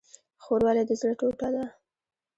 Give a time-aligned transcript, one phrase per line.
[0.43, 1.65] خور ولې د زړه ټوټه ده؟